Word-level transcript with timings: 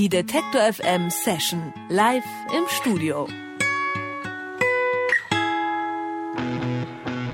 Die 0.00 0.08
Detektor 0.08 0.62
FM 0.62 1.10
Session 1.10 1.74
live 1.90 2.24
im 2.56 2.64
Studio. 2.68 3.28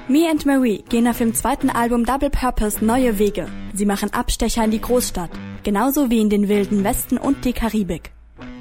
Me 0.09 0.29
and 0.29 0.45
Marie 0.45 0.83
gehen 0.89 1.07
auf 1.07 1.19
dem 1.19 1.33
zweiten 1.33 1.71
Album 1.71 2.05
Double 2.05 2.29
Purpose 2.29 2.85
neue 2.85 3.21
Wege. 3.21 3.47
Sie 3.73 3.87
machen 3.87 4.13
Abstecher 4.13 4.65
in 4.65 4.73
die 4.73 4.81
Großstadt, 4.81 5.31
genauso 5.63 6.11
wie 6.11 6.21
in 6.21 6.29
den 6.29 6.49
wilden 6.49 6.83
Westen 6.83 7.19
und 7.19 7.45
die 7.45 7.53
Karibik. 7.53 8.11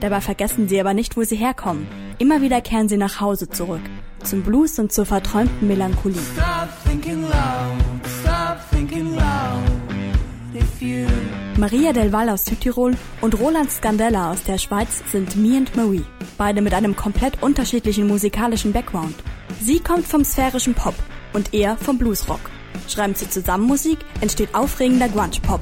Dabei 0.02 0.22
vergessen 0.22 0.70
sie 0.70 0.80
aber 0.80 0.94
nicht, 0.94 1.18
wo 1.18 1.24
sie 1.24 1.38
herkommen. 1.38 1.88
Immer 2.20 2.44
wieder 2.44 2.62
kehren 2.62 2.88
sie 2.88 2.98
nach 2.98 3.20
Hause 3.22 3.50
zurück, 3.50 3.82
zum 4.24 4.44
Blues 4.44 4.78
und 4.78 4.94
zur 4.94 5.08
verträumten 5.08 5.68
Melancholie. 5.68 6.22
Maria 11.58 11.94
del 11.94 12.12
Val 12.12 12.30
aus 12.30 12.44
Südtirol 12.44 12.98
und 13.22 13.40
Roland 13.40 13.72
Scandella 13.72 14.32
aus 14.32 14.44
der 14.44 14.58
Schweiz 14.58 15.02
sind 15.10 15.38
Me 15.38 15.56
and 15.56 15.74
Marie, 15.74 16.04
beide 16.38 16.62
mit 16.62 16.74
einem 16.74 16.98
komplett 16.98 17.42
unterschiedlichen 17.42 18.08
musikalischen 18.08 18.74
Background. 18.74 19.16
Sie 19.62 19.80
kommt 19.80 20.06
vom 20.06 20.26
sphärischen 20.26 20.74
Pop 20.74 20.96
und 21.32 21.54
er 21.54 21.78
vom 21.78 21.98
Bluesrock. 21.98 22.42
Schreiben 22.90 23.16
sie 23.16 23.30
zusammen 23.30 23.68
Musik, 23.68 24.00
entsteht 24.20 24.54
aufregender 24.54 25.08
Grunge-Pop. 25.08 25.62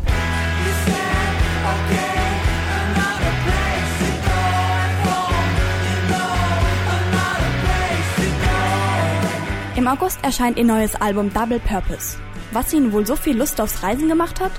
Im 9.75 9.87
August 9.87 10.17
erscheint 10.23 10.57
ihr 10.57 10.65
neues 10.65 10.95
Album 10.95 11.31
Double 11.31 11.59
Purpose. 11.59 12.17
Was 12.51 12.73
ihnen 12.73 12.93
wohl 12.93 13.05
so 13.05 13.15
viel 13.15 13.37
Lust 13.37 13.61
aufs 13.61 13.83
Reisen 13.83 14.07
gemacht 14.07 14.39
hat? 14.39 14.51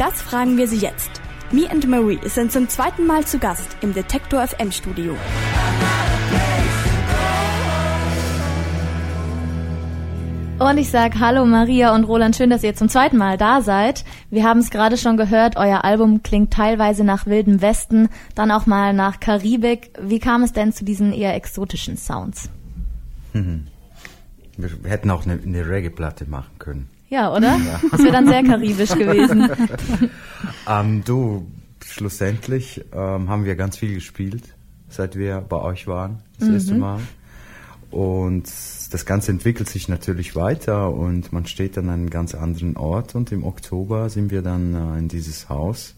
Das 0.00 0.22
fragen 0.22 0.56
wir 0.56 0.66
sie 0.66 0.78
jetzt. 0.78 1.20
Me 1.52 1.70
and 1.70 1.86
Marie 1.86 2.18
sind 2.24 2.50
zum 2.50 2.70
zweiten 2.70 3.06
Mal 3.06 3.26
zu 3.26 3.38
Gast 3.38 3.76
im 3.82 3.92
Detektor 3.92 4.40
FM 4.46 4.72
Studio. 4.72 5.14
Und 10.58 10.78
ich 10.78 10.88
sage 10.88 11.20
Hallo 11.20 11.44
Maria 11.44 11.94
und 11.94 12.04
Roland, 12.04 12.34
schön, 12.34 12.48
dass 12.48 12.62
ihr 12.62 12.74
zum 12.74 12.88
zweiten 12.88 13.18
Mal 13.18 13.36
da 13.36 13.60
seid. 13.60 14.06
Wir 14.30 14.44
haben 14.44 14.60
es 14.60 14.70
gerade 14.70 14.96
schon 14.96 15.18
gehört, 15.18 15.58
euer 15.58 15.84
Album 15.84 16.22
klingt 16.22 16.50
teilweise 16.50 17.04
nach 17.04 17.26
Wildem 17.26 17.60
Westen, 17.60 18.08
dann 18.34 18.50
auch 18.50 18.64
mal 18.64 18.94
nach 18.94 19.20
Karibik. 19.20 19.90
Wie 20.00 20.18
kam 20.18 20.42
es 20.42 20.54
denn 20.54 20.72
zu 20.72 20.82
diesen 20.82 21.12
eher 21.12 21.34
exotischen 21.34 21.98
Sounds? 21.98 22.48
Mhm. 23.34 23.66
Wir 24.56 24.70
hätten 24.90 25.10
auch 25.10 25.26
eine, 25.26 25.38
eine 25.42 25.68
Reggae-Platte 25.68 26.24
machen 26.24 26.58
können. 26.58 26.88
Ja, 27.10 27.34
oder? 27.34 27.56
Ja. 27.56 27.80
Das 27.90 28.00
wäre 28.00 28.12
dann 28.12 28.26
sehr 28.26 28.44
karibisch 28.44 28.94
gewesen. 28.94 29.50
ähm, 30.68 31.02
du, 31.04 31.46
schlussendlich 31.84 32.84
ähm, 32.92 33.28
haben 33.28 33.44
wir 33.44 33.56
ganz 33.56 33.76
viel 33.76 33.94
gespielt, 33.94 34.44
seit 34.88 35.16
wir 35.16 35.40
bei 35.40 35.56
euch 35.56 35.88
waren, 35.88 36.20
das 36.38 36.48
mhm. 36.48 36.54
erste 36.54 36.74
Mal. 36.76 37.00
Und 37.90 38.44
das 38.92 39.04
Ganze 39.04 39.32
entwickelt 39.32 39.68
sich 39.68 39.88
natürlich 39.88 40.36
weiter 40.36 40.92
und 40.92 41.32
man 41.32 41.46
steht 41.46 41.76
an 41.76 41.90
einem 41.90 42.10
ganz 42.10 42.36
anderen 42.36 42.76
Ort. 42.76 43.16
Und 43.16 43.32
im 43.32 43.44
Oktober 43.44 44.08
sind 44.08 44.30
wir 44.30 44.42
dann 44.42 44.74
äh, 44.74 44.98
in 44.98 45.08
dieses 45.08 45.48
Haus 45.48 45.96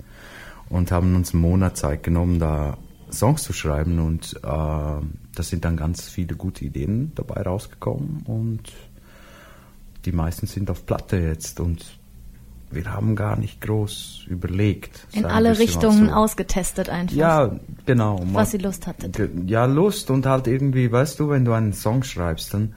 und 0.70 0.90
haben 0.90 1.14
uns 1.14 1.34
einen 1.34 1.42
Monat 1.42 1.76
Zeit 1.76 2.02
genommen, 2.02 2.38
da 2.38 2.78
Songs 3.10 3.42
zu 3.42 3.52
schreiben. 3.52 3.98
Und 3.98 4.36
äh, 4.36 4.40
da 4.42 5.02
sind 5.40 5.66
dann 5.66 5.76
ganz 5.76 6.08
viele 6.08 6.34
gute 6.36 6.64
Ideen 6.64 7.12
dabei 7.14 7.42
rausgekommen. 7.42 8.22
Und 8.24 8.72
die 10.04 10.12
meisten 10.12 10.46
sind 10.46 10.70
auf 10.70 10.86
Platte 10.86 11.16
jetzt 11.16 11.60
und 11.60 11.98
wir 12.70 12.90
haben 12.92 13.16
gar 13.16 13.36
nicht 13.38 13.60
groß 13.60 14.26
überlegt. 14.28 15.06
In 15.12 15.26
alle 15.26 15.58
Richtungen 15.58 16.08
so. 16.08 16.12
ausgetestet 16.12 16.88
einfach. 16.88 17.14
Ja, 17.14 17.56
genau. 17.84 18.22
Was 18.32 18.52
sie 18.52 18.58
Lust 18.58 18.86
hattet. 18.86 19.20
Ja, 19.46 19.66
Lust 19.66 20.10
und 20.10 20.24
halt 20.26 20.46
irgendwie, 20.46 20.90
weißt 20.90 21.20
du, 21.20 21.28
wenn 21.28 21.44
du 21.44 21.52
einen 21.52 21.74
Song 21.74 22.02
schreibst, 22.02 22.54
dann 22.54 22.74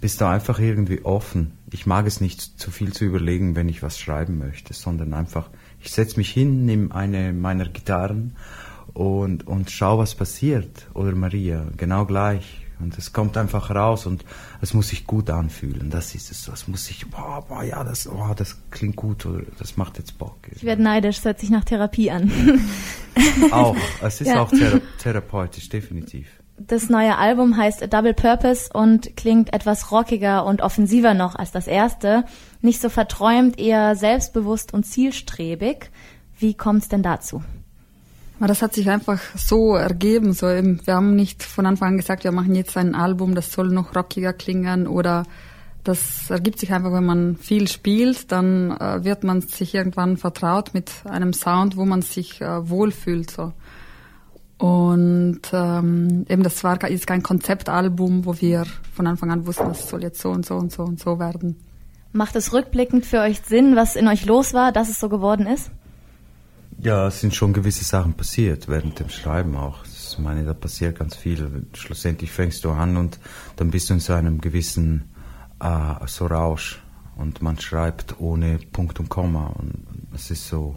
bist 0.00 0.20
du 0.20 0.26
einfach 0.26 0.58
irgendwie 0.58 1.04
offen. 1.04 1.52
Ich 1.70 1.86
mag 1.86 2.06
es 2.06 2.20
nicht 2.20 2.40
zu 2.40 2.70
viel 2.70 2.92
zu 2.92 3.04
überlegen, 3.04 3.56
wenn 3.56 3.68
ich 3.68 3.82
was 3.82 3.98
schreiben 3.98 4.38
möchte, 4.38 4.74
sondern 4.74 5.14
einfach, 5.14 5.50
ich 5.80 5.92
setze 5.92 6.16
mich 6.16 6.30
hin, 6.30 6.64
nehme 6.64 6.94
eine 6.94 7.32
meiner 7.32 7.68
Gitarren 7.68 8.34
und, 8.92 9.46
und 9.46 9.70
schau, 9.70 9.98
was 9.98 10.14
passiert. 10.14 10.88
Oder 10.94 11.14
Maria, 11.14 11.66
genau 11.76 12.06
gleich. 12.06 12.66
Und 12.80 12.96
es 12.96 13.12
kommt 13.12 13.36
einfach 13.36 13.70
raus 13.70 14.06
und 14.06 14.24
es 14.60 14.74
muss 14.74 14.88
sich 14.88 15.06
gut 15.06 15.30
anfühlen. 15.30 15.90
Das 15.90 16.14
ist 16.14 16.30
es. 16.30 16.48
Es 16.48 16.68
muss 16.68 16.86
sich, 16.86 17.08
boah, 17.10 17.44
boah, 17.46 17.62
ja, 17.62 17.82
das, 17.84 18.08
oh, 18.08 18.34
das 18.36 18.56
klingt 18.70 18.96
gut 18.96 19.26
oder 19.26 19.42
das 19.58 19.76
macht 19.76 19.98
jetzt 19.98 20.18
Bock. 20.18 20.36
Ich 20.54 20.64
werde 20.64 20.82
neidisch, 20.82 21.18
es 21.18 21.24
hört 21.24 21.40
sich 21.40 21.50
nach 21.50 21.64
Therapie 21.64 22.10
an. 22.10 22.30
auch, 23.50 23.76
es 24.02 24.20
ist 24.20 24.28
ja. 24.28 24.42
auch 24.42 24.50
thera 24.50 24.80
therapeutisch, 24.98 25.68
definitiv. 25.68 26.28
Das 26.60 26.88
neue 26.88 27.16
Album 27.16 27.56
heißt 27.56 27.92
Double 27.92 28.14
Purpose 28.14 28.70
und 28.72 29.16
klingt 29.16 29.52
etwas 29.52 29.92
rockiger 29.92 30.44
und 30.44 30.60
offensiver 30.60 31.14
noch 31.14 31.36
als 31.36 31.52
das 31.52 31.68
erste. 31.68 32.24
Nicht 32.62 32.80
so 32.80 32.88
verträumt, 32.88 33.58
eher 33.60 33.94
selbstbewusst 33.94 34.74
und 34.74 34.84
zielstrebig. 34.84 35.90
Wie 36.36 36.54
kommt 36.54 36.82
es 36.82 36.88
denn 36.88 37.02
dazu? 37.02 37.42
Das 38.40 38.62
hat 38.62 38.72
sich 38.72 38.88
einfach 38.88 39.20
so 39.36 39.74
ergeben. 39.74 40.32
So 40.32 40.48
eben, 40.48 40.80
wir 40.86 40.94
haben 40.94 41.16
nicht 41.16 41.42
von 41.42 41.66
Anfang 41.66 41.88
an 41.88 41.96
gesagt, 41.96 42.24
wir 42.24 42.32
machen 42.32 42.54
jetzt 42.54 42.76
ein 42.76 42.94
Album, 42.94 43.34
das 43.34 43.52
soll 43.52 43.68
noch 43.68 43.96
rockiger 43.96 44.32
klingen 44.32 44.86
oder 44.86 45.24
das 45.84 46.28
ergibt 46.30 46.58
sich 46.58 46.72
einfach, 46.72 46.92
wenn 46.92 47.06
man 47.06 47.36
viel 47.36 47.66
spielt, 47.66 48.30
dann 48.30 48.72
äh, 48.72 49.04
wird 49.04 49.24
man 49.24 49.40
sich 49.40 49.74
irgendwann 49.74 50.16
vertraut 50.16 50.74
mit 50.74 50.90
einem 51.04 51.32
Sound, 51.32 51.76
wo 51.76 51.84
man 51.84 52.02
sich 52.02 52.40
äh, 52.40 52.68
wohlfühlt. 52.68 53.30
So. 53.30 53.52
Und 54.58 55.40
ähm, 55.52 56.26
eben 56.28 56.42
das 56.42 56.62
war 56.64 56.82
ist 56.90 57.06
kein 57.06 57.22
Konzeptalbum, 57.22 58.26
wo 58.26 58.40
wir 58.40 58.66
von 58.92 59.06
Anfang 59.06 59.30
an 59.30 59.46
wussten, 59.46 59.68
das 59.68 59.88
soll 59.88 60.02
jetzt 60.02 60.20
so 60.20 60.30
und 60.30 60.44
so 60.44 60.56
und 60.56 60.72
so 60.72 60.82
und 60.82 61.00
so 61.00 61.18
werden. 61.18 61.56
Macht 62.12 62.36
es 62.36 62.52
rückblickend 62.52 63.06
für 63.06 63.20
euch 63.20 63.40
Sinn, 63.40 63.76
was 63.76 63.94
in 63.94 64.08
euch 64.08 64.26
los 64.26 64.54
war, 64.54 64.72
dass 64.72 64.88
es 64.88 64.98
so 64.98 65.08
geworden 65.08 65.46
ist? 65.46 65.70
Ja, 66.80 67.08
es 67.08 67.20
sind 67.20 67.34
schon 67.34 67.52
gewisse 67.52 67.84
Sachen 67.84 68.14
passiert 68.14 68.68
während 68.68 69.00
dem 69.00 69.08
Schreiben 69.08 69.56
auch. 69.56 69.84
Ich 69.84 70.16
meine, 70.20 70.44
da 70.44 70.54
passiert 70.54 70.96
ganz 70.96 71.16
viel. 71.16 71.66
Schlussendlich 71.72 72.30
fängst 72.30 72.64
du 72.64 72.70
an 72.70 72.96
und 72.96 73.18
dann 73.56 73.72
bist 73.72 73.90
du 73.90 73.94
in 73.94 74.00
so 74.00 74.12
einem 74.12 74.40
gewissen 74.40 75.10
äh, 75.60 75.94
so 76.06 76.26
Rausch. 76.26 76.80
Und 77.16 77.42
man 77.42 77.58
schreibt 77.58 78.20
ohne 78.20 78.60
Punkt 78.72 79.00
und 79.00 79.08
Komma. 79.08 79.48
Und 79.48 79.86
es 80.14 80.30
ist 80.30 80.46
so, 80.46 80.76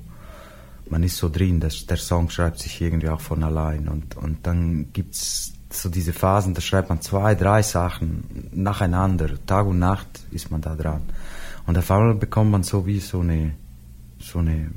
man 0.89 1.03
ist 1.03 1.17
so 1.17 1.29
drin, 1.29 1.59
dass 1.59 1.85
der 1.85 1.97
Song 1.97 2.31
schreibt 2.31 2.57
sich 2.57 2.81
irgendwie 2.81 3.09
auch 3.09 3.21
von 3.21 3.43
allein. 3.43 3.87
Und, 3.87 4.17
und 4.17 4.47
dann 4.47 4.91
gibt's 4.93 5.53
so 5.69 5.87
diese 5.87 6.13
Phasen, 6.13 6.55
da 6.55 6.61
schreibt 6.61 6.89
man 6.89 7.01
zwei, 7.01 7.35
drei 7.35 7.61
Sachen 7.61 8.49
nacheinander, 8.51 9.29
Tag 9.45 9.67
und 9.67 9.77
Nacht 9.77 10.25
ist 10.31 10.49
man 10.49 10.61
da 10.61 10.75
dran. 10.75 11.03
Und 11.67 11.77
auf 11.77 11.91
einmal 11.91 12.15
bekommt 12.15 12.49
man 12.49 12.63
so 12.63 12.87
wie 12.87 12.99
so 12.99 13.19
eine, 13.19 13.53
so 14.19 14.39
eine 14.39 14.71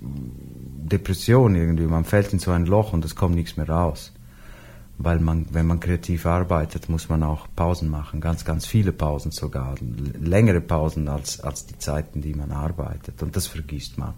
Depression 0.00 1.54
irgendwie. 1.56 1.86
Man 1.86 2.04
fällt 2.04 2.32
in 2.32 2.38
so 2.38 2.50
ein 2.50 2.66
Loch 2.66 2.92
und 2.92 3.04
es 3.04 3.14
kommt 3.14 3.34
nichts 3.34 3.56
mehr 3.56 3.68
raus. 3.68 4.12
Weil 4.96 5.18
man, 5.18 5.46
wenn 5.50 5.66
man 5.66 5.80
kreativ 5.80 6.24
arbeitet, 6.24 6.88
muss 6.88 7.08
man 7.08 7.24
auch 7.24 7.48
Pausen 7.56 7.90
machen. 7.90 8.20
Ganz, 8.20 8.44
ganz 8.44 8.64
viele 8.64 8.92
Pausen 8.92 9.32
sogar. 9.32 9.74
Längere 9.80 10.60
Pausen 10.60 11.08
als, 11.08 11.40
als 11.40 11.66
die 11.66 11.78
Zeiten, 11.78 12.22
die 12.22 12.34
man 12.34 12.52
arbeitet. 12.52 13.20
Und 13.22 13.34
das 13.34 13.48
vergisst 13.48 13.98
man. 13.98 14.14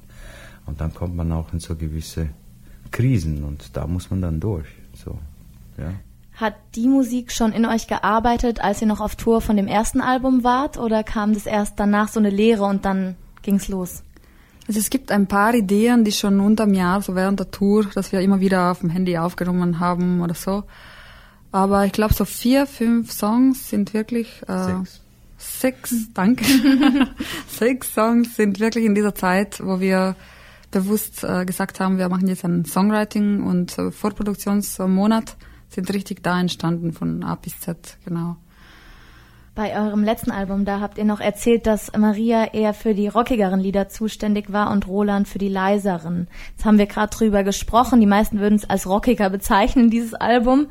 Und 0.66 0.80
dann 0.80 0.92
kommt 0.92 1.16
man 1.16 1.32
auch 1.32 1.52
in 1.52 1.60
so 1.60 1.76
gewisse 1.76 2.28
Krisen 2.90 3.44
und 3.44 3.76
da 3.76 3.86
muss 3.86 4.10
man 4.10 4.20
dann 4.20 4.40
durch. 4.40 4.66
So, 4.94 5.18
ja. 5.78 5.92
Hat 6.34 6.54
die 6.74 6.88
Musik 6.88 7.32
schon 7.32 7.52
in 7.52 7.64
euch 7.64 7.86
gearbeitet, 7.86 8.60
als 8.60 8.82
ihr 8.82 8.86
noch 8.86 9.00
auf 9.00 9.16
Tour 9.16 9.40
von 9.40 9.56
dem 9.56 9.68
ersten 9.68 10.02
Album 10.02 10.44
wart? 10.44 10.76
Oder 10.76 11.02
kam 11.02 11.32
das 11.32 11.46
erst 11.46 11.80
danach 11.80 12.08
so 12.08 12.20
eine 12.20 12.30
Lehre 12.30 12.64
und 12.64 12.84
dann 12.84 13.16
ging's 13.42 13.68
los? 13.68 14.02
Also 14.68 14.80
es 14.80 14.90
gibt 14.90 15.12
ein 15.12 15.26
paar 15.26 15.54
Ideen, 15.54 16.04
die 16.04 16.12
schon 16.12 16.40
unterm 16.40 16.74
Jahr, 16.74 17.00
so 17.00 17.14
während 17.14 17.38
der 17.38 17.50
Tour, 17.50 17.86
dass 17.94 18.10
wir 18.10 18.20
immer 18.20 18.40
wieder 18.40 18.72
auf 18.72 18.80
dem 18.80 18.90
Handy 18.90 19.16
aufgenommen 19.16 19.78
haben 19.78 20.20
oder 20.20 20.34
so. 20.34 20.64
Aber 21.52 21.84
ich 21.86 21.92
glaube, 21.92 22.14
so 22.14 22.24
vier, 22.24 22.66
fünf 22.66 23.12
Songs 23.12 23.68
sind 23.70 23.94
wirklich. 23.94 24.42
Äh, 24.48 24.64
sechs. 24.64 25.00
Sechs, 25.38 25.94
danke. 26.12 26.44
sechs 27.48 27.94
Songs 27.94 28.34
sind 28.36 28.58
wirklich 28.58 28.84
in 28.84 28.94
dieser 28.94 29.14
Zeit, 29.14 29.64
wo 29.64 29.80
wir 29.80 30.16
bewusst 30.70 31.22
äh, 31.24 31.44
gesagt 31.44 31.78
haben, 31.78 31.98
wir 31.98 32.08
machen 32.08 32.26
jetzt 32.26 32.44
einen 32.44 32.64
Songwriting 32.64 33.42
und 33.42 33.78
äh, 33.78 33.90
Vorproduktionsmonat, 33.90 35.36
sind 35.68 35.92
richtig 35.92 36.22
da 36.22 36.40
entstanden 36.40 36.92
von 36.92 37.22
A 37.22 37.36
bis 37.36 37.60
Z, 37.60 37.98
genau. 38.04 38.36
Bei 39.56 39.74
eurem 39.74 40.04
letzten 40.04 40.32
Album, 40.32 40.66
da 40.66 40.80
habt 40.80 40.98
ihr 40.98 41.06
noch 41.06 41.18
erzählt, 41.18 41.66
dass 41.66 41.90
Maria 41.96 42.52
eher 42.52 42.74
für 42.74 42.92
die 42.92 43.08
rockigeren 43.08 43.58
Lieder 43.58 43.88
zuständig 43.88 44.52
war 44.52 44.70
und 44.70 44.86
Roland 44.86 45.26
für 45.26 45.38
die 45.38 45.48
leiseren. 45.48 46.28
Jetzt 46.50 46.66
haben 46.66 46.76
wir 46.76 46.84
gerade 46.84 47.16
drüber 47.16 47.42
gesprochen. 47.42 47.98
Die 47.98 48.06
meisten 48.06 48.38
würden 48.38 48.56
es 48.56 48.68
als 48.68 48.86
rockiger 48.86 49.30
bezeichnen, 49.30 49.88
dieses 49.88 50.12
Album. 50.12 50.66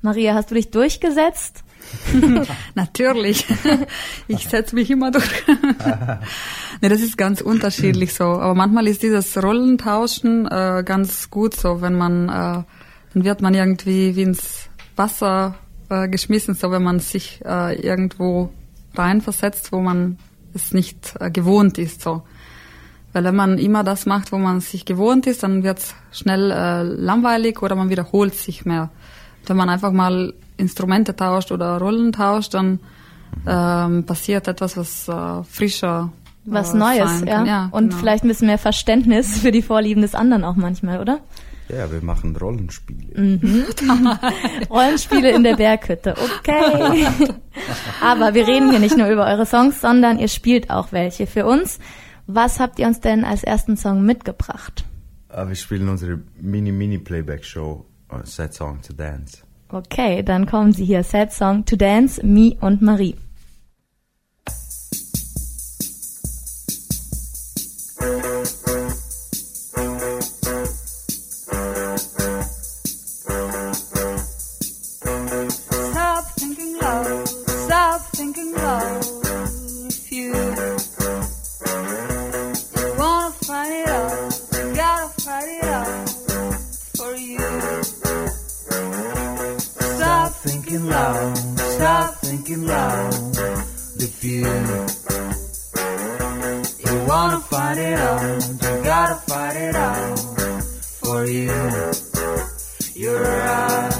Maria, 0.00 0.32
hast 0.32 0.50
du 0.50 0.54
dich 0.54 0.70
durchgesetzt? 0.70 1.64
Natürlich. 2.74 3.44
Ich 4.26 4.48
setze 4.48 4.74
mich 4.74 4.90
immer 4.90 5.10
durch. 5.10 5.44
nee, 6.80 6.88
das 6.88 7.02
ist 7.02 7.18
ganz 7.18 7.42
unterschiedlich 7.42 8.14
so. 8.14 8.24
Aber 8.24 8.54
manchmal 8.54 8.86
ist 8.88 9.02
dieses 9.02 9.36
Rollentauschen 9.36 10.46
äh, 10.46 10.82
ganz 10.82 11.28
gut 11.28 11.54
so, 11.54 11.82
wenn 11.82 11.94
man, 11.94 12.30
äh, 12.30 12.62
dann 13.12 13.24
wird 13.24 13.42
man 13.42 13.52
irgendwie 13.52 14.16
wie 14.16 14.22
ins 14.22 14.70
Wasser 14.96 15.56
äh, 15.90 16.08
geschmissen, 16.08 16.54
so 16.54 16.70
wenn 16.70 16.82
man 16.82 17.00
sich 17.00 17.40
äh, 17.44 17.80
irgendwo 17.80 18.50
reinversetzt, 18.94 19.72
wo 19.72 19.80
man 19.80 20.18
es 20.54 20.72
nicht 20.72 21.14
äh, 21.20 21.30
gewohnt 21.30 21.78
ist, 21.78 22.02
so. 22.02 22.22
Weil 23.12 23.24
wenn 23.24 23.34
man 23.34 23.58
immer 23.58 23.82
das 23.82 24.06
macht, 24.06 24.30
wo 24.30 24.38
man 24.38 24.60
sich 24.60 24.84
gewohnt 24.84 25.26
ist, 25.26 25.42
dann 25.42 25.64
wird 25.64 25.78
es 25.78 25.94
schnell 26.12 26.50
äh, 26.50 26.82
langweilig 26.82 27.60
oder 27.60 27.74
man 27.74 27.90
wiederholt 27.90 28.34
sich 28.34 28.64
mehr. 28.64 28.90
Wenn 29.46 29.56
man 29.56 29.68
einfach 29.68 29.90
mal 29.90 30.32
Instrumente 30.56 31.16
tauscht 31.16 31.50
oder 31.50 31.78
Rollen 31.78 32.12
tauscht, 32.12 32.54
dann 32.54 32.78
ähm, 33.46 34.04
passiert 34.04 34.46
etwas, 34.46 34.76
was 34.76 35.08
äh, 35.08 35.42
frischer 35.44 36.12
was 36.44 36.74
äh, 36.74 36.76
Neues, 36.76 37.22
ja. 37.26 37.44
ja. 37.44 37.68
Und 37.72 37.88
genau. 37.88 38.00
vielleicht 38.00 38.24
ein 38.24 38.28
bisschen 38.28 38.46
mehr 38.46 38.58
Verständnis 38.58 39.38
für 39.38 39.50
die 39.50 39.62
Vorlieben 39.62 40.02
des 40.02 40.14
anderen 40.14 40.44
auch 40.44 40.56
manchmal, 40.56 41.00
oder? 41.00 41.20
Ja, 41.72 41.90
wir 41.90 42.02
machen 42.02 42.34
Rollenspiele. 42.36 43.20
Mhm. 43.20 43.64
Rollenspiele 44.70 45.30
in 45.30 45.44
der 45.44 45.56
Berghütte, 45.56 46.14
okay. 46.16 47.06
Aber 48.02 48.34
wir 48.34 48.46
reden 48.46 48.70
hier 48.70 48.80
nicht 48.80 48.96
nur 48.96 49.08
über 49.08 49.26
eure 49.26 49.46
Songs, 49.46 49.80
sondern 49.80 50.18
ihr 50.18 50.28
spielt 50.28 50.70
auch 50.70 50.92
welche 50.92 51.26
für 51.26 51.46
uns. 51.46 51.78
Was 52.26 52.60
habt 52.60 52.78
ihr 52.78 52.86
uns 52.86 53.00
denn 53.00 53.24
als 53.24 53.44
ersten 53.44 53.76
Song 53.76 54.04
mitgebracht? 54.04 54.84
Ah, 55.28 55.46
wir 55.46 55.54
spielen 55.54 55.88
unsere 55.88 56.20
Mini-Mini-Playback-Show 56.40 57.84
uh, 58.12 58.16
Sad 58.24 58.54
Song 58.54 58.80
to 58.82 58.92
Dance. 58.92 59.38
Okay, 59.68 60.22
dann 60.22 60.46
kommen 60.46 60.72
sie 60.72 60.84
hier. 60.84 61.04
Sad 61.04 61.32
Song 61.32 61.64
to 61.64 61.76
Dance, 61.76 62.24
Me 62.24 62.56
und 62.60 62.82
Marie. 62.82 63.16
thinking 90.42 90.86
loud, 90.86 91.36
stop 91.58 92.14
thinking 92.16 92.66
loud. 92.66 93.14
If 93.96 94.24
you 94.24 94.46
you 96.84 97.04
wanna 97.06 97.40
find 97.40 97.78
it 97.78 97.98
out, 97.98 98.22
you 98.62 98.82
gotta 98.82 99.16
find 99.28 99.58
it 99.58 99.74
out 99.74 100.18
for 101.02 101.26
you. 101.26 101.52
You're 102.94 103.22
right, 103.22 103.90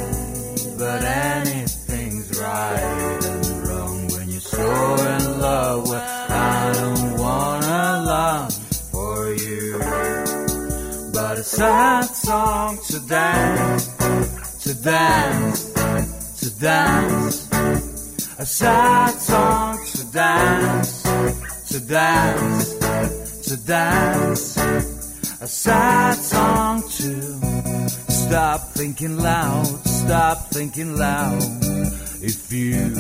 but 0.79 1.05
anything's 1.05 2.41
right 2.41 3.21
and 3.23 3.69
wrong 3.69 4.09
when 4.09 4.31
you're 4.31 4.41
so 4.41 4.95
in 5.15 5.41
love. 5.41 5.89
Well, 5.91 6.27
I 6.31 6.73
don't 6.73 7.19
wanna 7.19 8.03
love 8.15 8.53
for 8.93 9.35
you, 9.35 9.79
but 11.13 11.39
it's 11.39 11.53
a 11.53 11.57
sad 11.57 12.05
song 12.05 12.79
to 12.89 12.99
dance, 13.01 13.85
to 14.65 14.75
dance 14.83 15.50
dance, 16.61 17.49
a 18.39 18.45
sad 18.45 19.15
song 19.15 19.79
to 19.87 20.05
dance, 20.13 21.03
to 21.71 21.81
dance, 21.81 22.75
to 23.49 23.57
dance, 23.67 24.57
a 25.41 25.47
sad 25.47 26.15
song 26.17 26.83
to 26.83 27.23
stop 28.13 28.61
thinking 28.75 29.17
loud, 29.17 29.65
stop 29.87 30.51
thinking 30.51 30.97
loud. 30.97 31.43
If 32.23 32.53
you 32.53 32.93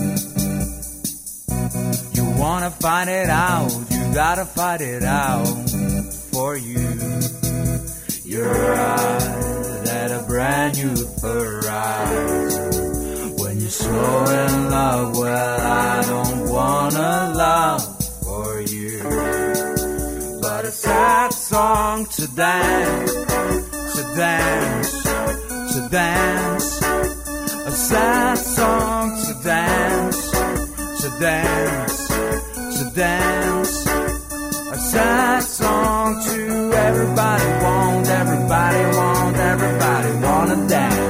you 2.15 2.41
wanna 2.41 2.71
find 2.71 3.11
it 3.11 3.29
out, 3.29 3.71
you 3.91 4.15
gotta 4.15 4.47
find 4.47 4.81
it 4.81 5.03
out 5.03 5.47
for 6.33 6.57
you. 6.57 6.89
Your 8.25 8.75
eyes 8.75 9.89
at 9.91 10.11
a 10.12 10.25
brand 10.27 10.79
new 10.79 10.97
horizon. 11.21 12.70
So 13.71 13.89
in 13.89 14.71
love, 14.71 15.17
well, 15.17 15.61
I 15.61 16.03
don't 16.03 16.51
wanna 16.51 17.33
love 17.35 17.83
for 18.23 18.61
you, 18.61 19.03
but 20.43 20.65
a 20.65 20.73
sad 20.73 21.33
song 21.33 22.07
to 22.17 22.27
dance, 22.35 23.13
to 23.95 24.03
dance, 24.17 25.03
to 25.75 25.89
dance 25.91 26.81
a 27.71 27.73
sad 27.73 28.37
song 28.37 29.17
to 29.25 29.35
dance, 29.45 30.31
to 30.33 31.09
dance, 31.21 32.09
to 32.09 32.91
dance. 32.97 33.87
A 33.87 34.79
sad 34.93 35.43
song 35.45 36.21
to 36.25 36.73
everybody 36.73 37.49
want, 37.63 38.09
everybody 38.09 38.97
want, 38.97 39.37
everybody 39.37 40.13
wanna 40.27 40.69
dance. 40.69 41.10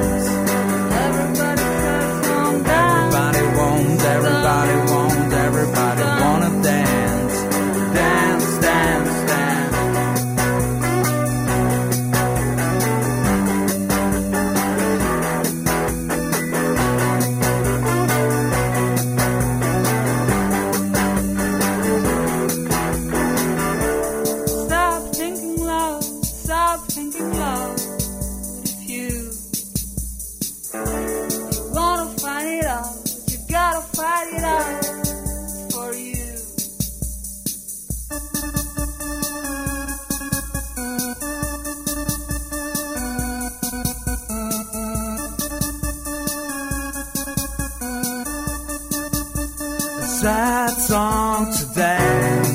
Sad 50.20 50.76
song 50.76 51.46
to 51.50 52.49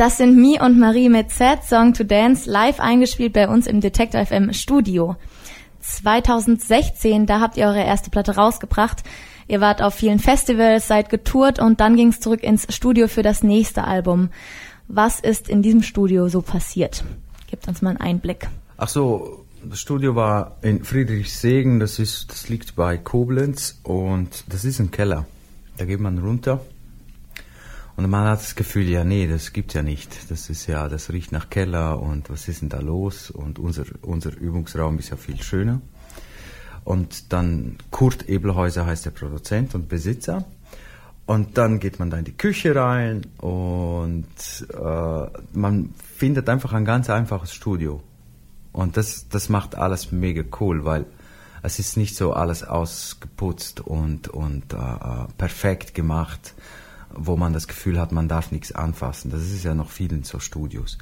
Das 0.00 0.16
sind 0.16 0.34
Mi 0.34 0.58
und 0.58 0.78
Marie 0.78 1.10
mit 1.10 1.30
Sad 1.30 1.62
Song 1.62 1.92
to 1.92 2.04
Dance 2.04 2.50
live 2.50 2.80
eingespielt 2.80 3.34
bei 3.34 3.46
uns 3.46 3.66
im 3.66 3.82
Detector 3.82 4.24
FM 4.24 4.54
Studio. 4.54 5.16
2016, 5.80 7.26
da 7.26 7.40
habt 7.40 7.58
ihr 7.58 7.66
eure 7.66 7.84
erste 7.84 8.08
Platte 8.08 8.34
rausgebracht. 8.34 9.02
Ihr 9.46 9.60
wart 9.60 9.82
auf 9.82 9.92
vielen 9.92 10.18
Festivals, 10.18 10.88
seid 10.88 11.10
getourt 11.10 11.58
und 11.58 11.80
dann 11.80 11.96
ging's 11.96 12.18
zurück 12.18 12.42
ins 12.42 12.66
Studio 12.74 13.08
für 13.08 13.22
das 13.22 13.42
nächste 13.42 13.84
Album. 13.84 14.30
Was 14.88 15.20
ist 15.20 15.50
in 15.50 15.60
diesem 15.60 15.82
Studio 15.82 16.28
so 16.28 16.40
passiert? 16.40 17.04
Gebt 17.50 17.68
uns 17.68 17.82
mal 17.82 17.90
einen 17.90 18.00
Einblick. 18.00 18.48
Ach 18.78 18.88
so, 18.88 19.44
das 19.62 19.80
Studio 19.80 20.14
war 20.14 20.56
in 20.62 20.82
Friedrichsegen, 20.82 21.78
das 21.78 21.98
ist, 21.98 22.30
das 22.30 22.48
liegt 22.48 22.74
bei 22.74 22.96
Koblenz 22.96 23.78
und 23.82 24.44
das 24.48 24.64
ist 24.64 24.78
ein 24.78 24.92
Keller. 24.92 25.26
Da 25.76 25.84
geht 25.84 26.00
man 26.00 26.16
runter 26.16 26.62
und 27.96 28.08
man 28.08 28.28
hat 28.28 28.40
das 28.40 28.54
Gefühl, 28.54 28.88
ja 28.88 29.04
nee, 29.04 29.26
das 29.26 29.52
gibt's 29.52 29.74
ja 29.74 29.82
nicht. 29.82 30.30
Das 30.30 30.48
ist 30.48 30.66
ja, 30.66 30.88
das 30.88 31.10
riecht 31.10 31.32
nach 31.32 31.50
Keller 31.50 32.00
und 32.00 32.30
was 32.30 32.48
ist 32.48 32.62
denn 32.62 32.68
da 32.68 32.80
los? 32.80 33.30
Und 33.30 33.58
unser, 33.58 33.84
unser 34.02 34.36
Übungsraum 34.36 34.98
ist 34.98 35.10
ja 35.10 35.16
viel 35.16 35.42
schöner. 35.42 35.80
Und 36.84 37.32
dann 37.32 37.76
Kurt 37.90 38.28
Ebelhäuser 38.28 38.86
heißt 38.86 39.06
der 39.06 39.10
Produzent 39.10 39.74
und 39.74 39.88
Besitzer. 39.88 40.44
Und 41.26 41.58
dann 41.58 41.78
geht 41.78 42.00
man 42.00 42.10
da 42.10 42.16
in 42.16 42.24
die 42.24 42.36
Küche 42.36 42.74
rein 42.74 43.24
und 43.38 44.26
äh, 44.74 45.26
man 45.52 45.94
findet 46.16 46.48
einfach 46.48 46.72
ein 46.72 46.84
ganz 46.84 47.08
einfaches 47.08 47.54
Studio. 47.54 48.02
Und 48.72 48.96
das, 48.96 49.28
das 49.28 49.48
macht 49.48 49.76
alles 49.76 50.10
mega 50.10 50.42
cool, 50.58 50.84
weil 50.84 51.06
es 51.62 51.78
ist 51.78 51.96
nicht 51.96 52.16
so 52.16 52.32
alles 52.32 52.64
ausgeputzt 52.64 53.80
und, 53.80 54.28
und 54.28 54.72
äh, 54.72 54.76
äh 54.76 55.26
perfekt 55.38 55.94
gemacht, 55.94 56.54
wo 57.14 57.36
man 57.36 57.52
das 57.52 57.68
Gefühl 57.68 57.98
hat, 57.98 58.12
man 58.12 58.28
darf 58.28 58.52
nichts 58.52 58.72
anfassen. 58.72 59.30
Das 59.30 59.42
ist 59.42 59.64
ja 59.64 59.74
noch 59.74 59.90
viel 59.90 60.12
in 60.12 60.22
so 60.22 60.38
Studios. 60.38 60.98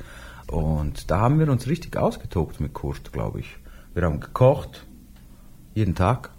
Und 0.47 1.11
da 1.11 1.21
haben 1.21 1.39
wir 1.39 1.51
uns 1.51 1.67
richtig 1.67 1.97
ausgetobt 1.97 2.61
mit 2.61 2.73
Kurt, 2.73 3.13
glaube 3.13 3.41
ich. 3.41 3.57
Wir 3.95 4.05
haben 4.05 4.21
gekocht, 4.21 4.87
jeden 5.75 5.95
Tag, 5.95 6.31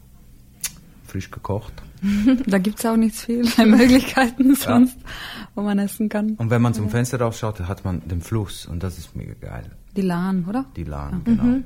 frisch 1.05 1.29
gekocht. 1.29 1.73
da 2.47 2.57
gibt 2.57 2.79
es 2.79 2.85
auch 2.85 2.95
nicht 2.95 3.15
viele 3.15 3.43
Möglichkeiten 3.65 4.55
sonst, 4.55 4.97
ja. 4.97 5.07
wo 5.55 5.61
man 5.61 5.79
essen 5.79 6.09
kann. 6.09 6.35
Und 6.35 6.49
wenn 6.49 6.61
man 6.61 6.73
zum 6.73 6.89
Fenster 6.89 7.19
rausschaut, 7.19 7.59
hat 7.59 7.83
man 7.83 8.01
den 8.07 8.21
Fluss 8.21 8.65
und 8.65 8.81
das 8.83 8.97
ist 8.97 9.15
mega 9.15 9.33
geil. 9.33 9.71
Die 9.95 10.01
Lahn, 10.01 10.45
oder? 10.47 10.65
Die 10.75 10.83
Lahn, 10.83 11.13
ja. 11.13 11.19
genau. 11.25 11.43
Mhm. 11.43 11.65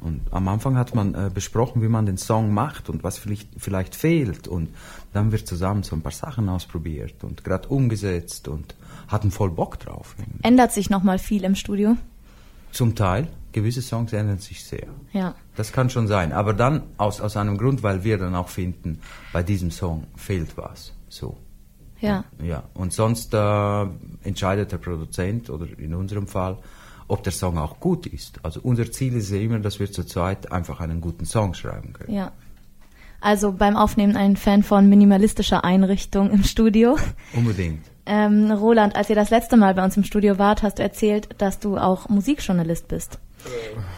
Und 0.00 0.22
am 0.30 0.48
Anfang 0.48 0.76
hat 0.76 0.94
man 0.94 1.14
äh, 1.14 1.30
besprochen, 1.32 1.82
wie 1.82 1.88
man 1.88 2.06
den 2.06 2.18
Song 2.18 2.52
macht 2.52 2.88
und 2.88 3.02
was 3.02 3.18
vielleicht, 3.18 3.48
vielleicht 3.56 3.94
fehlt. 3.94 4.48
Und 4.48 4.70
dann 5.12 5.26
haben 5.26 5.32
wir 5.32 5.44
zusammen 5.44 5.82
so 5.82 5.96
ein 5.96 6.02
paar 6.02 6.12
Sachen 6.12 6.48
ausprobiert 6.48 7.24
und 7.24 7.44
gerade 7.44 7.68
umgesetzt 7.68 8.48
und 8.48 8.74
hatten 9.08 9.30
voll 9.30 9.50
Bock 9.50 9.78
drauf. 9.78 10.14
Ändert 10.42 10.72
sich 10.72 10.90
nochmal 10.90 11.18
viel 11.18 11.44
im 11.44 11.54
Studio? 11.54 11.96
Zum 12.72 12.94
Teil. 12.94 13.28
Gewisse 13.52 13.80
Songs 13.80 14.12
ändern 14.12 14.38
sich 14.38 14.62
sehr. 14.64 14.88
Ja. 15.12 15.34
Das 15.56 15.72
kann 15.72 15.88
schon 15.88 16.06
sein. 16.06 16.32
Aber 16.32 16.52
dann 16.52 16.82
aus, 16.98 17.20
aus 17.20 17.36
einem 17.36 17.56
Grund, 17.56 17.82
weil 17.82 18.04
wir 18.04 18.18
dann 18.18 18.34
auch 18.34 18.48
finden, 18.48 19.00
bei 19.32 19.42
diesem 19.42 19.70
Song 19.70 20.06
fehlt 20.16 20.56
was. 20.56 20.92
So. 21.08 21.36
Ja. 22.00 22.24
Ja. 22.42 22.64
Und 22.74 22.92
sonst 22.92 23.34
äh, 23.34 23.86
entscheidet 24.22 24.70
der 24.70 24.78
Produzent 24.78 25.50
oder 25.50 25.66
in 25.78 25.94
unserem 25.94 26.26
Fall, 26.26 26.58
ob 27.08 27.22
der 27.22 27.32
Song 27.32 27.58
auch 27.58 27.80
gut 27.80 28.06
ist. 28.06 28.44
Also 28.44 28.60
unser 28.62 28.90
Ziel 28.92 29.16
ist 29.16 29.30
ja 29.30 29.38
immer, 29.38 29.58
dass 29.58 29.80
wir 29.80 29.90
zu 29.90 30.04
zweit 30.04 30.52
einfach 30.52 30.80
einen 30.80 31.00
guten 31.00 31.24
Song 31.24 31.54
schreiben 31.54 31.92
können. 31.92 32.14
Ja. 32.14 32.32
Also 33.20 33.52
beim 33.52 33.76
Aufnehmen 33.76 34.16
ein 34.16 34.36
Fan 34.36 34.62
von 34.62 34.88
minimalistischer 34.88 35.64
Einrichtung 35.64 36.30
im 36.30 36.44
Studio. 36.44 36.96
Unbedingt. 37.34 37.84
Ähm, 38.06 38.50
Roland, 38.50 38.94
als 38.96 39.10
ihr 39.10 39.16
das 39.16 39.30
letzte 39.30 39.56
Mal 39.56 39.74
bei 39.74 39.84
uns 39.84 39.96
im 39.96 40.04
Studio 40.04 40.38
wart, 40.38 40.62
hast 40.62 40.78
du 40.78 40.82
erzählt, 40.82 41.28
dass 41.38 41.58
du 41.58 41.76
auch 41.76 42.08
Musikjournalist 42.08 42.88
bist. 42.88 43.18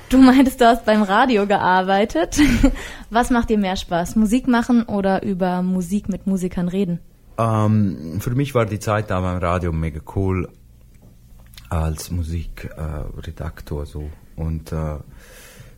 Du 0.09 0.19
meintest, 0.19 0.61
du 0.61 0.67
hast 0.67 0.85
beim 0.85 1.02
Radio 1.02 1.47
gearbeitet. 1.47 2.38
Was 3.11 3.31
macht 3.31 3.50
dir 3.50 3.59
mehr 3.59 3.76
Spaß? 3.76 4.17
Musik 4.17 4.49
machen 4.49 4.83
oder 4.83 5.23
über 5.23 5.62
Musik 5.62 6.09
mit 6.09 6.26
Musikern 6.26 6.69
reden? 6.69 6.99
Ähm, 7.38 8.19
für 8.21 8.31
mich 8.31 8.55
war 8.55 8.67
die 8.67 8.81
Zeit 8.81 9.11
da 9.11 9.21
beim 9.21 9.38
Radio 9.38 9.73
mega 9.73 10.00
cool 10.14 10.49
als 11.71 12.11
Musikredaktor 12.11 13.87
so. 13.87 14.11
Und 14.37 14.73
äh, 14.73 14.97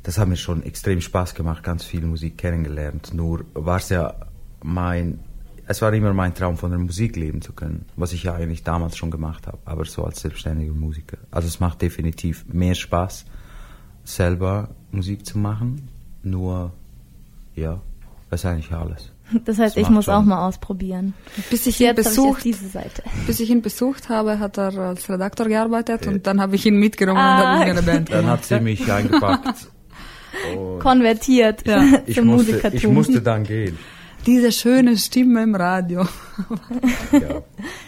das 0.03 0.19
hat 0.19 0.29
mir 0.29 0.37
schon 0.37 0.63
extrem 0.65 1.01
Spaß 1.01 1.35
gemacht, 1.35 1.63
ganz 1.63 1.85
viel 1.85 2.03
Musik 2.03 2.39
kennengelernt. 2.39 3.15
Nur 3.15 3.45
war 3.55 3.77
es 3.77 3.91
ja 3.91 4.15
mein, 4.63 5.21
es 5.67 5.81
war 5.83 5.93
immer 5.93 6.13
mein 6.13 6.35
Traum, 6.35 6.57
von 6.57 6.71
der 6.71 6.81
Musik 6.81 7.15
leben 7.17 7.41
zu 7.41 7.53
können, 7.53 7.85
was 7.97 8.13
ich 8.13 8.25
ja 8.25 8.35
eigentlich 8.35 8.65
damals 8.65 8.97
schon 8.97 9.11
gemacht 9.11 9.47
habe, 9.47 9.59
aber 9.65 9.85
so 9.85 10.05
als 10.05 10.21
selbstständiger 10.21 10.73
Musiker. 10.73 11.19
Also 11.31 11.47
es 11.47 11.61
macht 11.61 11.83
definitiv 11.83 12.45
mehr 12.49 12.75
Spaß, 12.75 13.27
selber 14.03 14.75
Musik 14.91 15.25
zu 15.25 15.39
machen. 15.39 15.89
Nur, 16.25 16.73
ja, 17.55 17.81
das 18.31 18.41
ist 18.41 18.47
eigentlich 18.47 18.73
alles. 18.73 19.13
Das 19.45 19.59
heißt, 19.59 19.77
das 19.77 19.83
ich 19.83 19.91
muss 19.91 20.07
schon. 20.07 20.15
auch 20.15 20.23
mal 20.23 20.47
ausprobieren. 20.47 21.15
Bis 21.51 21.67
ich 21.67 21.81
ihn 21.81 21.95
besucht, 21.95 22.45
ich 22.45 22.57
bis 23.27 23.41
ich 23.41 23.51
ihn 23.51 23.63
besucht 23.63 24.09
habe, 24.09 24.39
hat 24.39 24.59
er 24.59 24.77
als 24.77 25.09
Redakteur 25.09 25.49
gearbeitet 25.49 26.03
okay. 26.03 26.15
und 26.15 26.27
dann 26.27 26.41
habe 26.41 26.57
ich 26.57 26.67
ihn 26.67 26.77
mitgenommen 26.77 27.21
ah. 27.21 27.37
und 27.37 27.61
habe 27.61 27.71
eine 27.71 27.83
Band. 27.83 28.13
Dann 28.13 28.27
hat 28.27 28.45
sie 28.45 28.61
mich 28.61 28.91
eingepackt. 28.91 29.69
Konvertiert 30.81 31.67
ja. 31.67 31.85
ich, 32.07 32.21
musste, 32.23 32.71
ich 32.73 32.87
musste 32.87 33.21
dann 33.21 33.45
gehen. 33.45 33.79
Diese 34.25 34.53
schöne 34.53 34.97
Stimme 34.97 35.43
im 35.43 35.55
Radio. 35.57 36.07
ja. 37.13 37.43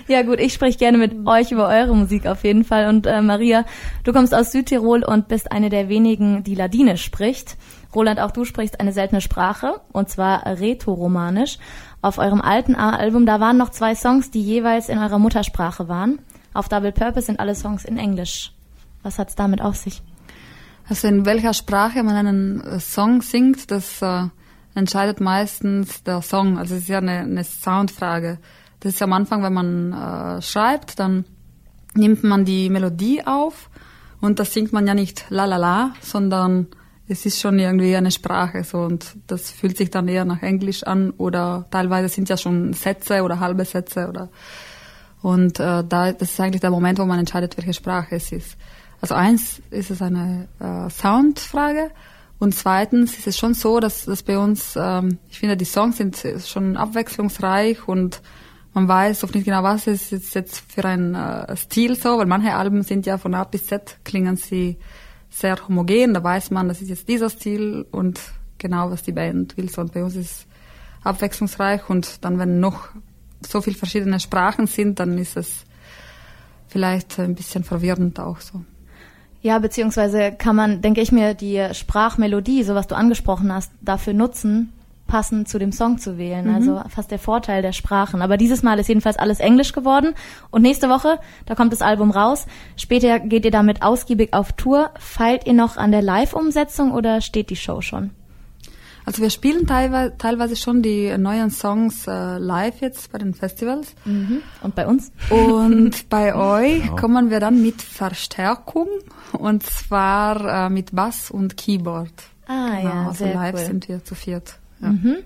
ja 0.08 0.22
gut, 0.22 0.40
ich 0.40 0.52
spreche 0.52 0.78
gerne 0.78 0.98
mit 0.98 1.26
euch 1.26 1.52
über 1.52 1.68
eure 1.68 1.94
Musik 1.94 2.26
auf 2.26 2.42
jeden 2.42 2.64
Fall. 2.64 2.88
Und 2.88 3.06
äh, 3.06 3.22
Maria, 3.22 3.64
du 4.02 4.12
kommst 4.12 4.34
aus 4.34 4.50
Südtirol 4.50 5.04
und 5.04 5.28
bist 5.28 5.52
eine 5.52 5.70
der 5.70 5.88
wenigen, 5.88 6.42
die 6.42 6.56
Ladinisch 6.56 7.04
spricht. 7.04 7.56
Roland, 7.94 8.20
auch 8.20 8.30
du 8.30 8.44
sprichst 8.44 8.80
eine 8.80 8.92
seltene 8.92 9.20
Sprache, 9.20 9.80
und 9.92 10.08
zwar 10.08 10.46
Rätoromanisch. 10.46 11.58
Auf 12.02 12.18
eurem 12.18 12.40
alten 12.40 12.74
Album, 12.74 13.26
da 13.26 13.40
waren 13.40 13.56
noch 13.56 13.70
zwei 13.70 13.94
Songs, 13.94 14.30
die 14.30 14.42
jeweils 14.42 14.88
in 14.88 14.98
eurer 14.98 15.18
Muttersprache 15.18 15.88
waren. 15.88 16.18
Auf 16.52 16.68
Double 16.68 16.92
Purpose 16.92 17.26
sind 17.26 17.40
alle 17.40 17.54
Songs 17.54 17.84
in 17.84 17.98
Englisch. 17.98 18.52
Was 19.02 19.18
hat's 19.18 19.34
damit 19.34 19.60
auf 19.60 19.76
sich? 19.76 20.02
Also 20.88 21.08
in 21.08 21.24
welcher 21.24 21.54
Sprache 21.54 22.02
man 22.02 22.14
einen 22.14 22.60
äh, 22.60 22.80
Song 22.80 23.22
singt, 23.22 23.70
das 23.70 24.02
äh, 24.02 24.24
entscheidet 24.74 25.20
meistens 25.20 26.02
der 26.02 26.20
Song. 26.20 26.58
Also 26.58 26.74
es 26.74 26.82
ist 26.82 26.88
ja 26.88 26.98
eine, 26.98 27.20
eine 27.20 27.44
Soundfrage. 27.44 28.38
Das 28.80 28.94
ist 28.94 29.02
am 29.02 29.12
Anfang, 29.12 29.42
wenn 29.42 29.54
man 29.54 29.92
äh, 29.92 30.42
schreibt, 30.42 30.98
dann 30.98 31.24
nimmt 31.94 32.22
man 32.24 32.44
die 32.44 32.68
Melodie 32.68 33.26
auf 33.26 33.70
und 34.20 34.38
da 34.38 34.44
singt 34.44 34.72
man 34.72 34.86
ja 34.86 34.94
nicht 34.94 35.26
la 35.30 35.44
la 35.46 35.56
la, 35.56 35.92
sondern 36.00 36.66
es 37.06 37.26
ist 37.26 37.40
schon 37.40 37.58
irgendwie 37.58 37.94
eine 37.96 38.11
Sprache 38.11 38.64
so 38.64 38.78
und 38.78 39.16
das 39.26 39.50
fühlt 39.50 39.76
sich 39.76 39.90
dann 39.90 40.08
eher 40.08 40.25
nach 40.25 40.42
Englisch 40.42 40.82
an 40.84 41.11
oder 41.11 41.66
teilweise 41.70 42.08
sind 42.08 42.28
ja 42.28 42.37
schon 42.37 42.73
Sätze 42.73 43.23
oder 43.23 43.40
halbe 43.40 43.64
Sätze 43.64 44.08
oder 44.08 44.30
und 45.23 45.58
äh, 45.61 45.84
da 45.84 46.12
das 46.12 46.32
ist 46.32 46.40
eigentlich 46.40 46.61
der 46.61 46.70
Moment, 46.70 46.99
wo 46.99 47.04
man 47.04 47.18
entscheidet, 47.18 47.56
welche 47.56 47.73
Sprache 47.73 48.16
es 48.16 48.30
ist. 48.30 48.56
Also 49.00 49.14
eins 49.14 49.61
ist 49.70 49.90
es 49.90 50.00
eine 50.02 50.49
äh, 50.61 50.88
Soundfrage 50.90 51.90
und 52.38 52.54
zweitens 52.54 53.18
ist 53.18 53.26
es 53.26 53.38
schon 53.38 53.54
so, 53.54 53.80
dass, 53.80 54.04
dass 54.06 54.23
bei 54.23 54.38
uns, 54.38 54.75
ähm, 54.76 55.18
ich 55.30 55.38
finde, 55.38 55.56
die 55.56 55.64
Songs 55.64 55.99
sind 55.99 56.23
schon 56.46 56.76
abwechslungsreich 56.76 57.87
und 57.87 58.23
man 58.73 58.88
weiß 58.88 59.25
oft 59.25 59.34
nicht 59.34 59.44
genau, 59.44 59.62
was 59.62 59.87
ist 59.87 60.34
jetzt 60.34 60.64
für 60.73 60.84
ein 60.84 61.14
äh, 61.14 61.56
Stil 61.56 61.96
so, 61.96 62.18
weil 62.18 62.26
manche 62.26 62.54
Alben 62.54 62.82
sind 62.82 63.06
ja 63.06 63.18
von 63.18 63.34
A 63.34 63.44
bis 63.44 63.66
Z 63.66 63.99
klingen 64.04 64.37
sie 64.37 64.78
sehr 65.34 65.56
homogen, 65.68 66.14
da 66.14 66.22
weiß 66.22 66.50
man, 66.50 66.68
das 66.68 66.80
ist 66.80 66.88
jetzt 66.88 67.08
dieser 67.08 67.28
Stil 67.28 67.84
und 67.90 68.20
genau, 68.58 68.90
was 68.90 69.02
die 69.02 69.12
Band 69.12 69.56
will. 69.56 69.68
Und 69.76 69.92
bei 69.92 70.04
uns 70.04 70.14
ist 70.14 70.46
abwechslungsreich 71.02 71.88
und 71.90 72.24
dann, 72.24 72.38
wenn 72.38 72.60
noch 72.60 72.88
so 73.40 73.60
viele 73.60 73.76
verschiedene 73.76 74.20
Sprachen 74.20 74.66
sind, 74.66 75.00
dann 75.00 75.18
ist 75.18 75.36
es 75.36 75.64
vielleicht 76.68 77.18
ein 77.18 77.34
bisschen 77.34 77.64
verwirrend 77.64 78.20
auch 78.20 78.40
so. 78.40 78.64
Ja, 79.42 79.58
beziehungsweise 79.58 80.32
kann 80.32 80.56
man, 80.56 80.80
denke 80.80 81.02
ich 81.02 81.12
mir, 81.12 81.34
die 81.34 81.68
Sprachmelodie, 81.72 82.62
so 82.62 82.74
was 82.74 82.86
du 82.86 82.94
angesprochen 82.96 83.52
hast, 83.52 83.72
dafür 83.82 84.14
nutzen, 84.14 84.72
passend 85.06 85.49
zu 85.49 85.58
dem 85.58 85.73
Song 85.73 85.99
zu 85.99 86.18
wählen. 86.18 86.49
Mhm. 86.49 86.54
Also 86.54 86.82
fast 86.88 87.11
der 87.11 87.18
Vorteil 87.18 87.62
der 87.62 87.73
Sprachen. 87.73 88.23
Aber 88.23 88.37
dieses 88.37 88.62
Mal 88.62 88.78
ist 88.78 88.88
jedenfalls 88.88 89.18
alles 89.18 89.40
Englisch 89.40 89.73
geworden. 89.73 90.14
Und 90.50 90.62
nächste 90.62 90.88
Woche, 90.88 91.18
da 91.46 91.54
kommt 91.54 91.73
das 91.73 91.82
Album 91.82 92.11
raus. 92.11 92.46
Später 92.76 93.20
geht 93.20 93.44
ihr 93.44 93.50
damit 93.50 93.82
ausgiebig 93.82 94.32
auf 94.32 94.52
Tour. 94.52 94.90
Feilt 94.99 95.46
ihr 95.46 95.52
noch 95.52 95.76
an 95.76 95.92
der 95.92 96.02
Live-Umsetzung 96.02 96.92
oder 96.92 97.20
steht 97.20 97.50
die 97.50 97.56
Show 97.56 97.80
schon? 97.80 98.11
Also 99.06 99.20
wir 99.20 99.28
spielen 99.28 99.66
teilweise, 99.66 100.16
teilweise 100.16 100.56
schon 100.56 100.82
die 100.82 101.16
neuen 101.18 101.50
Songs 101.50 102.06
äh, 102.06 102.38
live 102.38 102.80
jetzt 102.80 103.12
bei 103.12 103.18
den 103.18 103.34
Festivals. 103.34 103.94
Mhm. 104.06 104.40
Und 104.62 104.75
bei 104.75 104.87
uns? 104.87 105.12
Und 105.28 106.08
bei 106.08 106.34
euch 106.34 106.82
genau. 106.82 106.96
kommen 106.96 107.30
wir 107.30 107.40
dann 107.40 107.61
mit 107.61 107.82
Verstärkung 107.82 108.88
und 109.32 109.62
zwar 109.62 110.66
äh, 110.66 110.70
mit 110.70 110.94
Bass 110.94 111.30
und 111.30 111.56
Keyboard. 111.56 112.12
Ah 112.46 112.76
genau, 112.76 112.94
ja, 112.94 113.06
also 113.08 113.25
sehr 113.25 113.34
live 113.34 113.54
cool. 113.54 113.66
sind 113.66 113.88
wir 113.88 114.04
zu 114.04 114.14
viert. 114.14 114.58
Ja. 114.81 114.88
Mhm. 114.88 115.16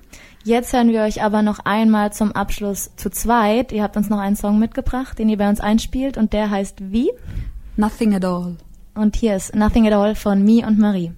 Jetzt 0.44 0.72
hören 0.72 0.90
wir 0.90 1.02
euch 1.02 1.22
aber 1.22 1.42
noch 1.42 1.58
einmal 1.60 2.12
zum 2.12 2.32
Abschluss 2.32 2.90
zu 2.96 3.10
zweit. 3.10 3.72
Ihr 3.72 3.82
habt 3.82 3.96
uns 3.96 4.08
noch 4.08 4.18
einen 4.18 4.36
Song 4.36 4.58
mitgebracht, 4.58 5.18
den 5.18 5.28
ihr 5.28 5.36
bei 5.36 5.48
uns 5.48 5.60
einspielt 5.60 6.16
und 6.16 6.32
der 6.32 6.50
heißt 6.50 6.90
wie? 6.92 7.10
Nothing 7.76 8.14
at 8.14 8.24
all. 8.24 8.56
Und 8.94 9.16
hier 9.16 9.36
ist 9.36 9.54
Nothing 9.54 9.86
at 9.86 9.92
all 9.92 10.14
von 10.14 10.42
Mi 10.42 10.64
und 10.64 10.78
Marie. 10.78 11.12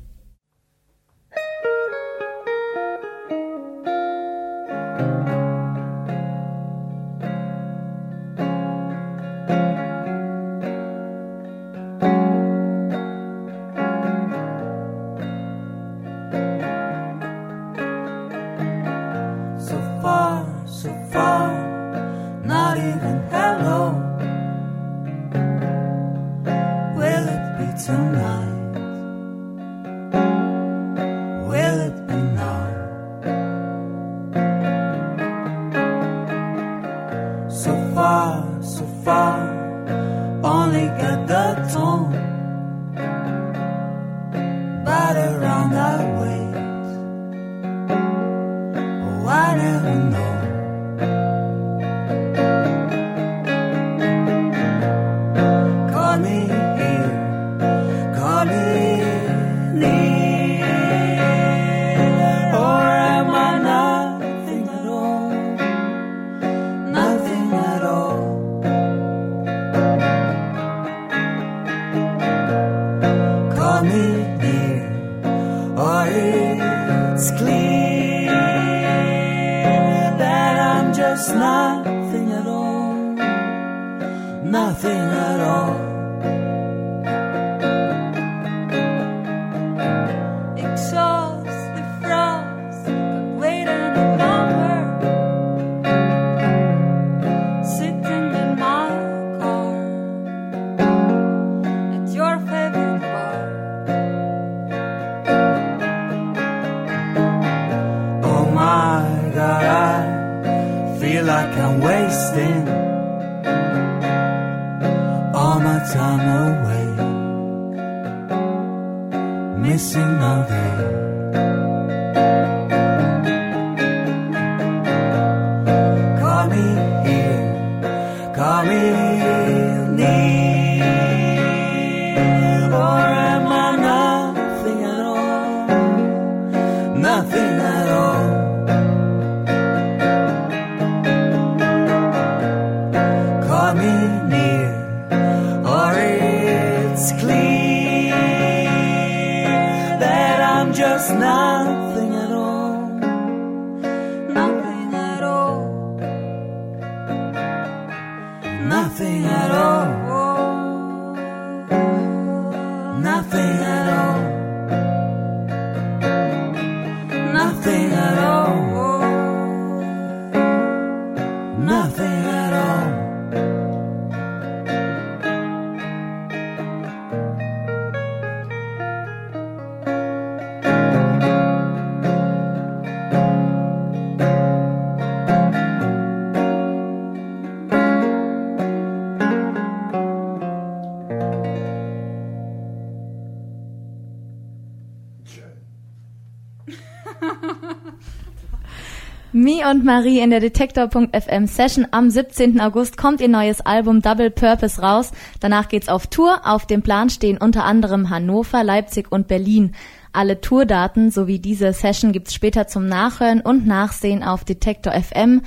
Und 199.69 199.85
Marie 199.85 200.21
in 200.21 200.31
der 200.31 200.41
Detektor.fm 200.41 201.47
Session 201.47 201.87
am 201.91 202.09
17. 202.09 202.61
August 202.61 202.97
kommt 202.97 203.21
ihr 203.21 203.29
neues 203.29 203.61
Album 203.61 204.01
Double 204.01 204.31
Purpose 204.31 204.81
raus. 204.81 205.13
Danach 205.41 205.69
geht's 205.69 205.89
auf 205.89 206.07
Tour. 206.07 206.41
Auf 206.45 206.67
dem 206.67 206.83
Plan 206.83 207.11
stehen 207.11 207.37
unter 207.37 207.65
anderem 207.65 208.09
Hannover, 208.09 208.65
Leipzig 208.65 209.13
und 209.13 209.29
Berlin. 209.29 209.75
Alle 210.13 210.41
Tourdaten 210.41 211.11
sowie 211.11 211.39
diese 211.39 211.73
Session 211.73 212.13
gibt's 212.13 212.33
später 212.33 212.69
zum 212.69 212.87
Nachhören 212.87 213.43
und 213.43 213.67
Nachsehen 213.67 214.23
auf 214.23 214.45
Detektor 214.45 214.95
FM. 214.95 215.43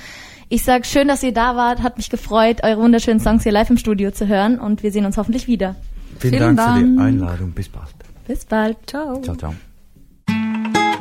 Ich 0.48 0.64
sag 0.64 0.86
schön, 0.86 1.08
dass 1.08 1.24
ihr 1.24 1.34
da 1.34 1.56
wart. 1.56 1.82
Hat 1.82 1.98
mich 1.98 2.10
gefreut, 2.10 2.64
eure 2.64 2.82
wunderschönen 2.82 3.20
Songs 3.20 3.44
hier 3.44 3.52
live 3.52 3.72
im 3.72 3.78
Studio 3.78 4.12
zu 4.12 4.28
hören 4.28 4.60
und 4.60 4.84
wir 4.84 4.92
sehen 4.92 5.06
uns 5.06 5.18
hoffentlich 5.18 5.48
wieder. 5.48 5.76
Vielen, 6.20 6.34
Vielen 6.36 6.56
Dank, 6.56 6.78
für 6.78 6.86
die 6.86 6.96
Dank. 6.96 7.08
Einladung. 7.08 7.52
Bis 7.52 7.70
bald. 7.70 7.88
Bis 8.28 8.46
bald. 8.46 8.78
Ciao. 8.86 9.22
Ciao, 9.22 9.36
ciao. 9.36 9.54